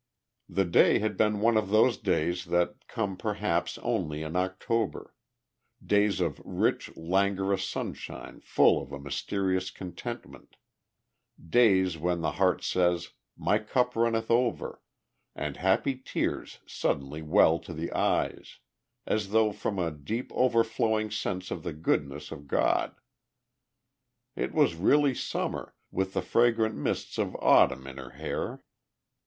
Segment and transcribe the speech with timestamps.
[0.49, 5.13] The day had been one of those days that come perhaps only in October
[5.85, 10.55] days of rich, languorous sunshine full of a mysterious contentment,
[11.47, 14.81] days when the heart says, "My cup runneth over,"
[15.35, 18.57] and happy tears suddenly well to the eyes,
[19.05, 22.95] as though from a deep overflowing sense of the goodness of God.
[24.35, 28.63] It was really Summer, with the fragrant mists of Autumn in her hair.